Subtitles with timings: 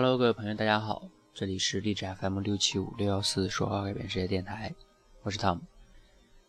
[0.00, 4.72] Hello，各位朋友，大家好，这里是荔枝 FM 六七五六幺四说话改变世界电台，
[5.24, 5.58] 我是 Tom。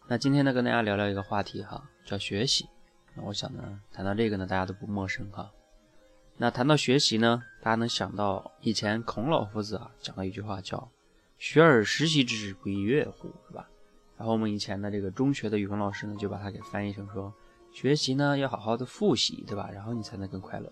[0.07, 2.70] 那今天呢，跟大家聊聊一个话题哈，叫学习。
[3.16, 5.52] 那我想呢，谈到这个呢，大家都不陌生哈。
[6.38, 10.88] 那谈到学习呢，大家能想到以前孔老夫子啊讲了一句话叫
[11.39, 13.68] “学而时习之，不亦说乎”，是吧？
[14.16, 17.34] 然后我们以前的这个中学的语文老师呢，就把它给翻译成说，
[17.71, 19.71] 学习呢要好好的复习，对吧？
[19.73, 20.71] 然后你才能更快乐。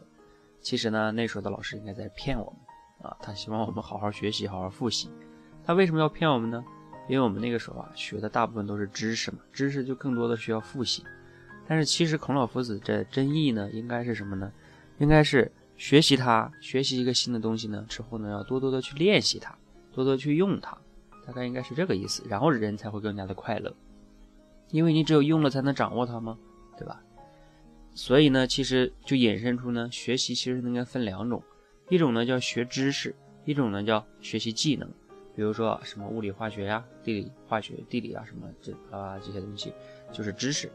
[0.62, 2.60] 其实呢，那时候的老师应该在骗我们
[3.02, 5.10] 啊，他希望我们好好学习，好好复习。
[5.64, 6.64] 他为什么要骗我们呢？
[7.08, 11.04] 因为我们那个时候啊，学的大部分都是知识嘛，知识就更多的需要复习。
[11.68, 14.52] 但是其实孔老夫子这真意呢，应该是什么呢？
[15.00, 15.52] 应该是。
[15.80, 19.56] 学习它，学习一个新的东西呢，之后呢，要多多的去练习它，
[19.94, 20.76] 多多去用它，
[21.24, 22.24] 大概应该是这个意思。
[22.28, 23.72] 然后人才会更加的快乐，
[24.72, 26.36] 因为你只有用了才能掌握它吗？
[26.76, 27.00] 对吧？
[27.94, 31.44] 所以呢，其实就引申出呢，学习其实应该分两种，
[31.90, 33.16] 一种呢叫学知识，
[33.46, 34.90] 一种呢叫学习技能。
[35.36, 39.74] 比如说什么物理、化学呀、地理、化学、地理啊什么这啊这些东西
[40.12, 40.72] 就是知识。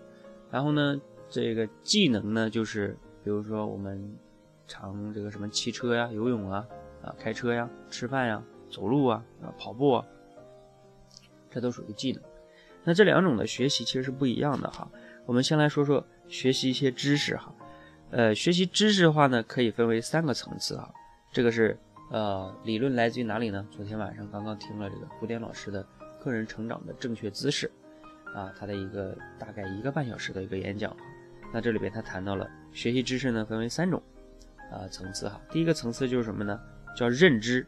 [0.50, 4.16] 然后呢，这个技能呢，就是比如说我们。
[4.68, 6.66] 常这个什么骑车呀、游泳啊、
[7.02, 10.06] 啊开车呀、吃饭呀、走路啊、啊跑步啊，
[11.50, 12.22] 这都属于技能。
[12.82, 14.88] 那这两种的学习其实是不一样的哈。
[15.26, 17.52] 我们先来说说学习一些知识哈。
[18.12, 20.94] 呃，学习知识的话呢，可以分为三个层次哈。
[21.32, 21.76] 这个是
[22.10, 23.66] 呃理论来自于哪里呢？
[23.70, 25.84] 昨天晚上刚刚听了这个古典老师的
[26.20, 27.70] 个人成长的正确姿势
[28.34, 30.94] 啊，他的一个大概一个半小时的一个演讲。
[31.50, 34.00] 那这里边他谈到了学习知识呢，分为三种。
[34.70, 36.58] 啊，层次哈，第一个层次就是什么呢？
[36.96, 37.66] 叫认知，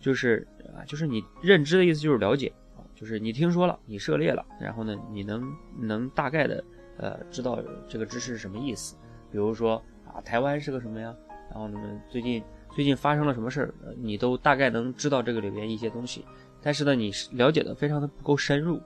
[0.00, 6.64] 就是啊，就是你认知的意思就是了解啊，就是你听说了，你涉猎了，然后呢，你能能大概的
[6.96, 8.96] 呃知道这个知识是什么意思。
[9.30, 11.14] 比如说啊，台湾是个什么呀？
[11.50, 16.24] 然后呢，最近最近发生了什么事儿，你都大概能知道这个里边一些东西。
[16.62, 18.76] 但是呢，你了解的非常的不够深入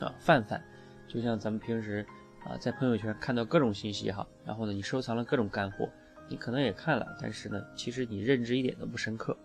[0.00, 0.62] 啊，泛泛，
[1.08, 2.04] 就像咱们平时
[2.44, 5.88] 啊在朋友圈看到各种信息哈，然后呢，你收藏了各种干货。
[6.28, 9.36] 你可能也看了，但是呢，其实你认知一点都不深刻。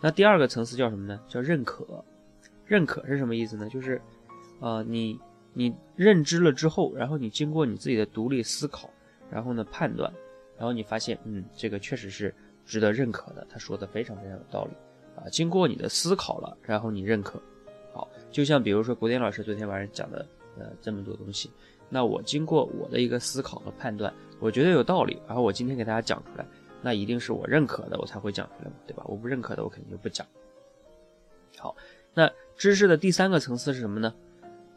[0.00, 1.18] 那第二个层次叫什么呢？
[1.26, 2.04] 叫认可。
[2.66, 3.66] 认可是什么意思呢？
[3.70, 3.98] 就是，
[4.60, 5.18] 呃，你
[5.54, 8.90] 你认知了之后，然后你经过你自己的独立思考，
[9.30, 10.12] 然后呢判断，
[10.58, 12.34] 然后你发现，嗯，这个确实是
[12.68, 13.44] 值得认可的。
[13.50, 14.70] 他说的非常非常有道理
[15.16, 15.28] 啊。
[15.28, 17.42] 经过你的思考了，然后你认可。
[17.92, 20.24] 好，就像比如说古典老师昨天晚上讲的，
[20.58, 21.50] 呃，这么多东西。
[21.88, 26.46] 那我经过我的一个思考和判断，我觉得有道理，然后我今天给大家讲出来，
[26.82, 29.02] 那一定是我认可的，我才会讲出来嘛，对吧？
[29.06, 30.26] 我不认可的，我肯定就不讲。
[31.56, 31.74] 好，
[32.12, 34.14] 那知识的第三个层次是什么呢？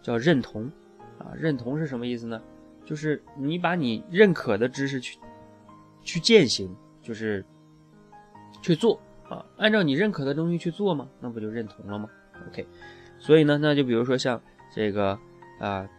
[0.01, 0.71] 叫认同
[1.19, 2.41] 啊，认同是什么意思呢？
[2.85, 5.19] 就是你把你认可的知识去
[6.01, 7.45] 去践行，就是
[8.61, 8.99] 去做
[9.29, 11.07] 啊，按照你认可的东西去做吗？
[11.19, 12.09] 那不就认同了吗
[12.49, 12.65] ？OK，
[13.19, 14.41] 所以呢，那就比如说像
[14.73, 15.17] 这个
[15.59, 15.89] 啊。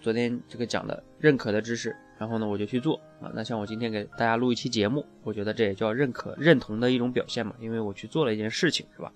[0.00, 3.30] 昨天这个讲的认可的知识，然后呢我就去做啊。
[3.36, 9.12] 那像我今天给大家录一期节目，我觉得这也叫认可、认同的一种表现嘛，因为我去做了一件事情，是吧？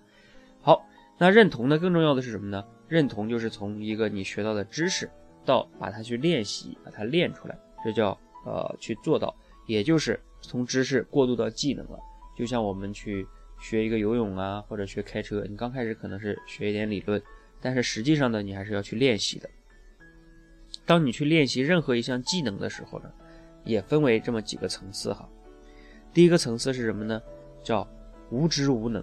[0.61, 0.87] 好，
[1.19, 2.65] 那认同呢，更重要的是什么呢？
[2.87, 5.11] 认同就是从一个你学到的知识，
[5.45, 9.35] 到把它去练习，把它练出来，这叫呃去做到，
[9.67, 11.99] 也就是从知识过渡到技能了。
[12.37, 13.27] 就像我们去
[13.59, 17.21] 学一个游泳啊，或者学开车，你刚开始可能是学一点理论，
[17.61, 19.49] 但是实际上呢，你还是要去练习的。
[20.85, 23.11] 当你去练习任何一项技能的时候呢，
[23.65, 25.29] 也分为这么几个层次哈。
[26.13, 27.21] 第一个层次是什么呢？
[27.63, 27.89] 叫
[28.31, 29.03] 无知无能，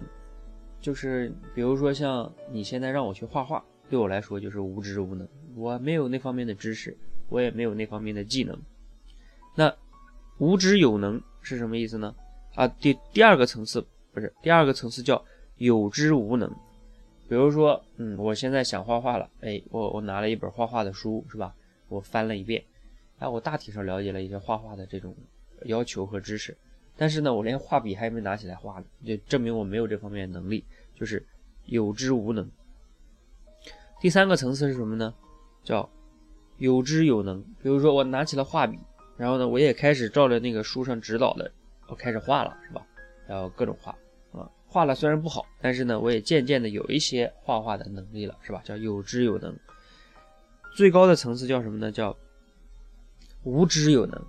[0.80, 6.96] 就是比如说像你现在让我去画画，对我来说就是无知无能，我没有那方面的知识，
[7.28, 8.56] 我也没有那方面的技能。
[9.56, 9.74] 那
[10.38, 12.14] 无知有能是什么意思呢？
[12.54, 15.24] 啊，第第二个层次不是第二个层次叫
[15.56, 16.48] 有知无能。
[17.28, 21.54] 比如说，嗯，我现在想画画了，哎，我我拿了一本画画的书，是吧？
[21.88, 22.62] 我翻了一遍，
[23.18, 25.16] 哎，我大体上了解了一些画画的这种
[25.64, 26.56] 要求和知识，
[26.96, 30.64] 但是呢，我连画笔还没拿起来画呢，就证明我没有这方面能力，
[30.94, 31.24] 就是
[31.64, 32.48] 有知无能。
[34.00, 35.12] 第三个层次是什么呢？
[35.64, 35.88] 叫
[36.58, 37.42] 有知有能。
[37.62, 38.78] 比如说，我拿起了画笔，
[39.16, 41.50] 然后呢，我也开始照着那个书上指导的，
[41.94, 42.84] 开始画了，是吧？
[43.26, 43.90] 然后各种画
[44.32, 48.60] 啊，画了虽然不好，但是呢，我也渐渐的有一些画画的能力了，是吧？
[48.64, 49.54] 叫有知有能。
[50.76, 51.92] 最高的层次叫什么呢？
[51.92, 52.16] 叫
[53.44, 54.20] 无知有能，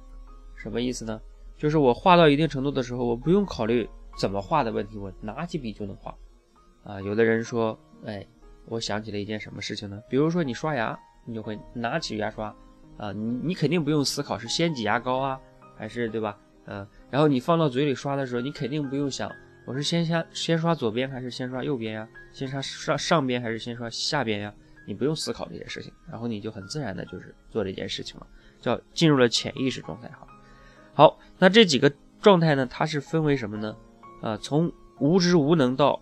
[0.55, 1.19] 什么意思呢？
[1.57, 3.89] 就是我画到一定程度的时候，我不用考虑
[4.19, 6.15] 怎么画的问题，我拿起笔就能画。
[6.83, 8.25] 啊，有的人说，哎，
[8.67, 10.01] 我想起了一件什么事情呢？
[10.09, 12.55] 比如说你刷牙，你就会拿起牙刷，
[12.97, 15.41] 啊，你你肯定不用思考是先挤牙膏啊，
[15.75, 16.37] 还是对吧？
[16.67, 19.31] 嗯，然后你放到嘴里刷的时候，你肯定不用想
[19.65, 22.07] 我是先下先刷左边还是先刷右边呀？
[22.31, 24.53] 先刷上上边还是先刷下边呀？
[24.87, 28.27] 你不用思考这些事情，然后你就很自然的就是做这件事情了，
[28.61, 30.27] 叫进入了潜意识状态哈。
[30.93, 31.91] 好，那这几个
[32.21, 33.75] 状态呢，它是分为什么呢？
[34.21, 35.99] 啊，从无知无能到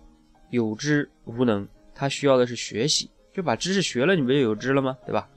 [0.50, 4.96] 有知无能，它需要的是学习，就把知识学了，你不就有知了吗？
[5.06, 5.28] 对吧？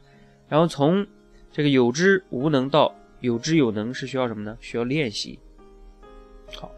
[0.50, 1.08] 然后从
[1.52, 4.58] 这个有知无能到有知有能是需要什么呢？
[4.60, 5.40] 需要练习。
[6.54, 6.72] 好，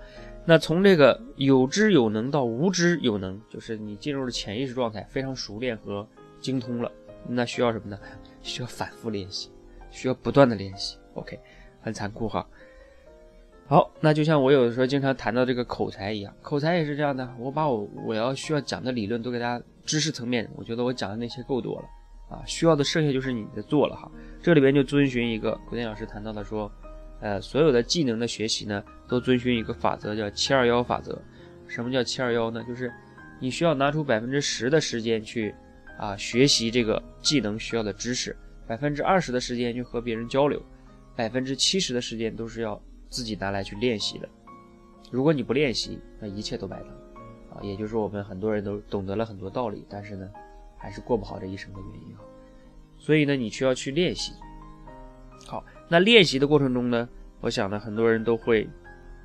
[0.46, 6.08] 那从这个有知有能到无知有能，就是你进入了潜意识状态，非常熟练和
[6.40, 6.92] 精通了，
[7.28, 8.00] 那需要什么呢？
[8.42, 9.52] 需要反复练习，
[9.92, 10.98] 需要不断的练习。
[11.14, 11.40] OK，
[11.82, 12.48] 很残酷哈。
[13.68, 17.30] 好，那就像我有的时候经常谈到这个口才一样，口才也是这样的。
[17.38, 21.86] 我把我我要需要讲的理论都给大家知识层面，我觉得我讲的那些够多了
[22.30, 24.10] 啊，需要的剩下就是你的做了哈。
[24.42, 26.72] 这里边就遵循一个古典老师谈到的说，
[27.20, 31.20] 呃，所有的技能的学习呢，都遵循一个法则，叫七二幺法则。
[31.68, 32.64] 什么叫七二幺呢？
[32.68, 32.92] 就是
[33.40, 35.54] 你需要拿出百分之十的时间去
[35.98, 38.36] 啊学习这个技能需要的知识，
[38.68, 40.62] 百分之二十的时间去和别人交流，
[41.16, 42.82] 百分之七十的时间都是要。
[43.12, 44.30] 自己拿来去练习的，
[45.10, 47.58] 如果你不练习，那一切都白搭啊！
[47.64, 50.30] 也就是我们很多人都懂得了很多道理，但是呢，
[50.80, 52.20] 还是过不好这一生的原因啊。
[52.98, 54.34] 所以呢，你需要去练习。
[55.46, 57.08] 好，那练习的过程中呢，
[57.42, 58.68] 我想呢，很多人都会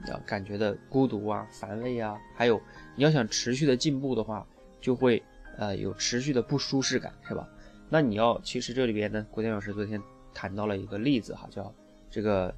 [0.09, 2.61] 啊感觉的孤独啊、乏味啊，还有
[2.97, 4.47] 你要想持续的进步的话，
[4.81, 5.23] 就会
[5.57, 7.49] 呃有持续的不舒适感，是吧？
[7.89, 10.03] 那你要其实这里边呢，郭天老师昨天
[10.35, 11.73] 谈到了一个例子哈，叫
[12.11, 12.55] 这个。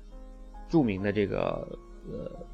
[0.68, 1.78] 著名的这个
[2.10, 2.44] 呃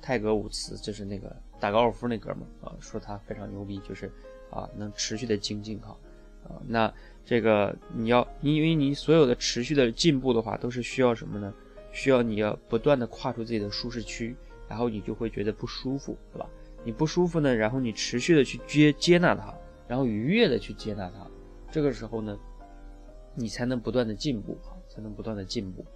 [0.00, 1.32] 泰格伍茨，就是那个
[1.62, 4.10] 打高尔夫那哥们儿啊，说他非常牛逼，就是
[4.50, 5.96] 啊能持续的精进哈
[6.42, 6.58] 啊。
[6.66, 6.92] 那
[7.24, 11.54] 这个你要，因为你所有的持续的进步的话，都是需要什么呢？
[11.92, 14.34] 需要你要不断的跨出自己的舒适区，
[14.68, 16.50] 然后你就会觉得不舒服，对吧？
[16.82, 19.54] 你不舒服呢，然后你持续的去接接纳它，
[19.86, 21.24] 然后愉悦的去接纳它，
[21.70, 22.36] 这个时候呢，
[23.36, 25.86] 你才能不断的进步啊，才能不断的进步。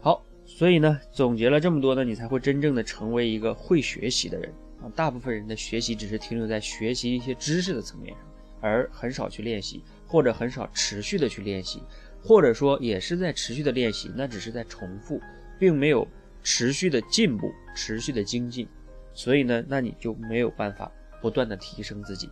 [0.00, 0.24] 好。
[0.44, 4.52] 所以呢，总结了这么多呢，你才会真正的成为一个会学习的人
[4.82, 4.90] 啊。
[4.94, 8.22] 大部分人的学习只是停留在学习一些知识的层面上，
[8.60, 11.82] 而很少去练习，或者很少持续的去练习，
[12.22, 15.20] 或者说也是在持续的练习，那只是在重复，
[15.58, 16.06] 并没有
[16.42, 18.68] 持续的进步、持续的精进。
[19.14, 20.90] 所以呢，那你就没有办法
[21.20, 22.28] 不断的提升自己。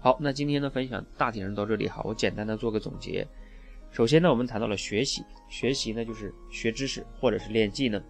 [0.00, 3.26] 好，那今天的分享大体上到这里哈，我简单的做个总结。
[3.90, 8.02] 首先呢，我们谈到了学习，学习呢就是学知识或者是练技能。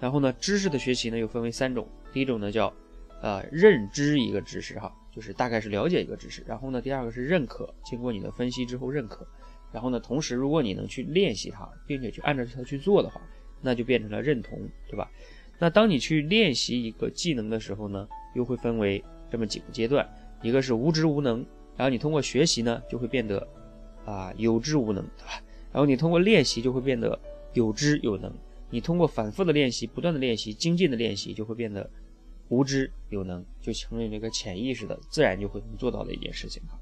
[0.00, 2.72] 然后呢，知识的学习呢又分为三种，第一种呢叫
[3.20, 6.42] 呃认知一个知识哈，就是大概是了解一个知识。
[6.46, 9.26] 然后呢，第二个是认可，经过你的分析之后认可。
[9.72, 13.20] 然后呢，同时如果你能去练习它，并且去按照它去做的话，
[13.60, 14.58] 那就变成了认同，
[14.88, 15.10] 对吧？
[15.58, 20.08] 那当你去练习一个技能的时候呢，又会分为这么几个阶段，
[20.42, 21.44] 一个是无知无能，
[21.76, 23.46] 然后你通过学习呢就会变得。
[24.04, 25.42] 啊，有知无能，对吧？
[25.72, 27.18] 然后你通过练习就会变得
[27.52, 28.32] 有知有能，
[28.70, 31.88] 你通过反复的练习、不断的练习、精进的练习，就会变得
[32.48, 36.78] 无知有能，就成为那个潜意识的，自然就会能做到的一件事情哈。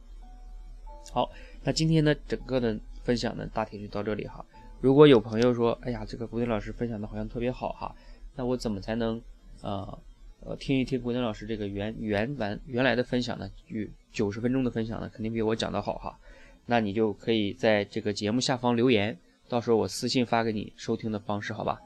[1.11, 1.31] 好，
[1.63, 4.45] 那今天呢，整个的分享呢，大体就到这里哈。
[4.81, 7.95] 如果有朋友说，哎呀，这个古典老师分享的好像特别好哈，
[8.35, 9.21] 那我怎么才能
[9.63, 9.99] 呃
[10.41, 13.51] 呃听一听古典老师这个原原版原来的分享呢？
[13.69, 16.19] 与九十分钟的分享呢，肯定比我讲的好哈。
[16.67, 21.81] 那你就可以在这个节目下方留言，到时候我私信发给你收听的方式，好吧？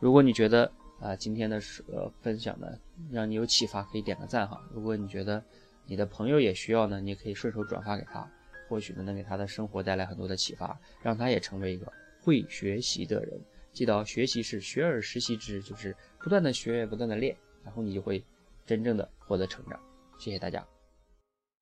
[0.00, 1.60] 如果你觉得啊今天的
[1.92, 2.66] 呃分享呢
[3.10, 4.60] 让你有启发，可以点个赞哈。
[4.72, 5.42] 如果你觉得
[5.86, 8.28] 你的朋友也需要呢，你也可以顺手转发给他，
[8.68, 13.40] 或许呢能给他的生活带来很多的启发，让他也成为一个会学习的人。
[13.72, 18.22] 记得学习是学而时习之，就是不断的学，不断的练，然后你就会
[18.66, 19.78] 真正的获得成长。
[20.18, 20.79] 谢谢大家。